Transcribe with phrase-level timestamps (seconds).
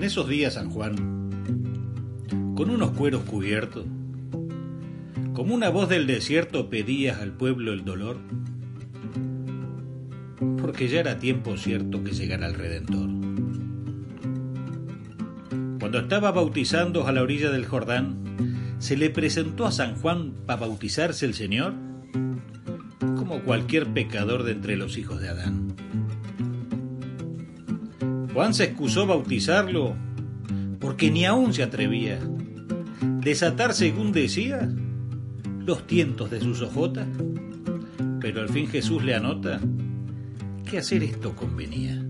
[0.00, 0.96] En esos días San Juan,
[2.56, 3.84] con unos cueros cubiertos,
[5.34, 8.16] como una voz del desierto pedías al pueblo el dolor,
[10.58, 13.10] porque ya era tiempo cierto que llegara el Redentor.
[15.78, 20.60] Cuando estaba bautizando a la orilla del Jordán, se le presentó a San Juan para
[20.60, 21.74] bautizarse el Señor,
[23.18, 25.69] como cualquier pecador de entre los hijos de Adán.
[28.32, 29.96] Juan se excusó bautizarlo
[30.78, 32.18] porque ni aún se atrevía
[33.20, 34.68] desatar, según decía,
[35.66, 37.06] los tientos de sus ojotas.
[38.20, 39.60] Pero al fin Jesús le anota
[40.68, 42.02] que hacer esto convenía.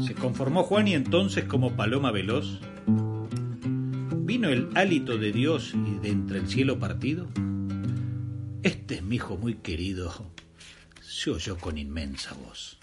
[0.00, 2.60] Se conformó Juan y entonces como paloma veloz
[4.48, 7.28] el hálito de Dios y de entre el cielo partido.
[8.62, 10.32] Este es mi hijo muy querido,
[11.02, 12.78] se oyó con inmensa voz.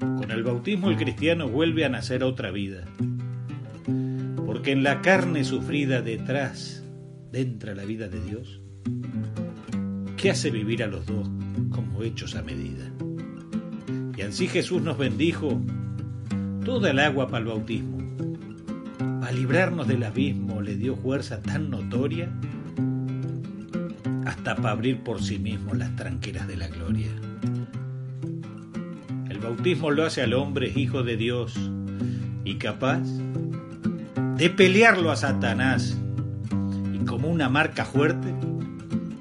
[0.00, 2.86] Con el bautismo el cristiano vuelve a nacer otra vida,
[4.46, 6.83] porque en la carne sufrida detrás,
[7.36, 8.60] entra la vida de Dios,
[10.16, 11.28] que hace vivir a los dos
[11.70, 12.90] como hechos a medida.
[14.16, 15.60] Y así Jesús nos bendijo
[16.64, 17.98] toda el agua para el bautismo.
[19.20, 22.30] Para librarnos del abismo le dio fuerza tan notoria
[24.26, 27.10] hasta para abrir por sí mismo las tranqueras de la gloria.
[29.28, 31.54] El bautismo lo hace al hombre hijo de Dios
[32.44, 33.02] y capaz
[34.36, 35.98] de pelearlo a Satanás
[37.06, 38.34] como una marca fuerte,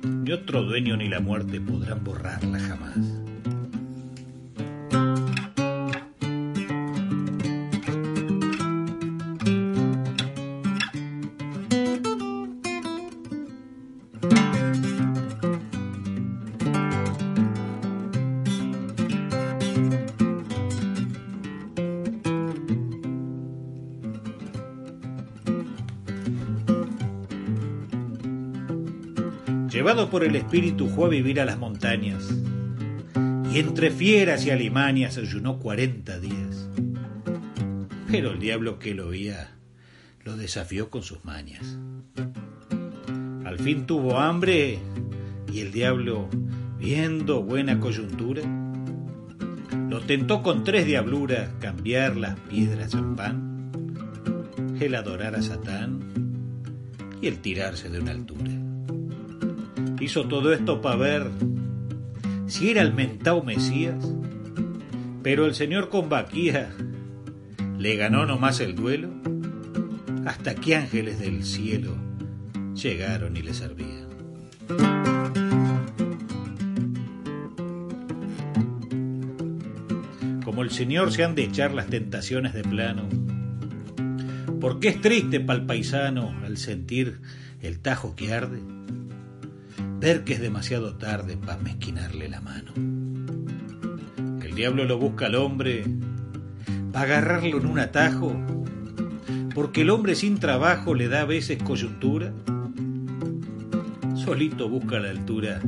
[0.03, 2.97] ni otro dueño ni la muerte podrán borrarla jamás.
[29.83, 32.33] Llevado por el espíritu, fue a vivir a las montañas
[33.51, 36.69] y entre fieras y alimanias ayunó cuarenta días.
[38.09, 39.57] Pero el diablo que lo oía
[40.23, 41.77] lo desafió con sus mañas.
[43.43, 44.79] Al fin tuvo hambre
[45.51, 46.29] y el diablo,
[46.79, 48.41] viendo buena coyuntura,
[49.89, 53.71] lo tentó con tres diabluras cambiar las piedras en pan,
[54.79, 55.99] el adorar a Satán
[57.21, 58.62] y el tirarse de una altura.
[60.03, 61.31] Hizo todo esto para ver
[62.45, 64.03] si era el mentao Mesías,
[65.23, 66.73] pero el Señor con Baquía
[67.79, 69.11] le ganó nomás el duelo
[70.25, 71.95] hasta que ángeles del cielo
[72.75, 74.09] llegaron y le servían.
[80.43, 83.07] Como el Señor se han de echar las tentaciones de plano,
[84.59, 87.21] porque es triste pa'l paisano al sentir
[87.61, 88.59] el tajo que arde,
[90.03, 92.73] ver que es demasiado tarde para mezquinarle la mano.
[94.43, 95.85] El diablo lo busca al hombre
[96.91, 98.35] para agarrarlo en un atajo,
[99.55, 102.33] porque el hombre sin trabajo le da a veces coyuntura.
[104.13, 105.61] Solito busca la altura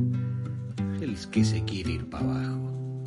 [1.00, 3.04] el que se quiere ir para abajo.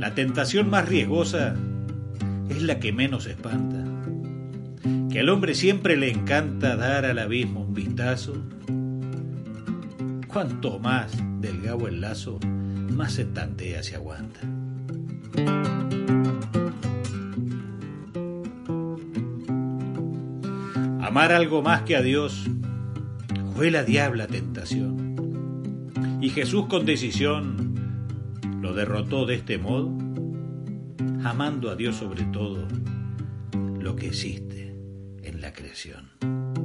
[0.00, 1.54] La tentación más riesgosa
[2.48, 3.83] es la que menos espanta.
[5.14, 8.32] Que al hombre siempre le encanta dar al abismo un vistazo.
[10.26, 12.40] Cuanto más delgado el lazo,
[12.90, 14.40] más se tantea se aguanta.
[21.00, 22.46] Amar algo más que a Dios
[23.54, 25.14] fue la diabla tentación.
[26.22, 27.76] Y Jesús con decisión
[28.60, 29.96] lo derrotó de este modo,
[31.22, 32.66] amando a Dios sobre todo
[33.78, 34.73] lo que existe
[35.24, 36.63] en la creación.